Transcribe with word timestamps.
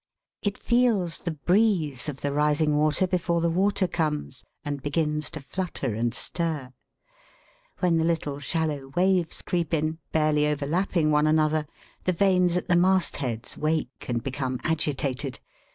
It 0.41 0.57
feels 0.57 1.19
the 1.19 1.29
breeze 1.37 2.09
of 2.09 2.21
the 2.21 2.31
rising 2.31 2.75
water 2.75 3.05
before 3.05 3.39
the 3.39 3.51
water 3.51 3.87
comes, 3.87 4.43
and 4.65 4.81
begins 4.81 5.29
to 5.29 5.41
flutter 5.41 5.93
and 5.93 6.11
stir. 6.11 6.73
When 7.81 7.97
the 7.97 8.03
little 8.03 8.39
shallow 8.39 8.87
waves 8.95 9.43
creep 9.43 9.75
in, 9.75 9.99
barely 10.11 10.47
overlapping 10.47 11.11
one 11.11 11.27
another, 11.27 11.67
the 12.05 12.13
vanes 12.13 12.57
at 12.57 12.67
the 12.67 12.75
mastheads 12.75 13.55
wake, 13.59 14.05
and 14.07 14.23
become 14.23 14.59
agitated. 14.63 15.39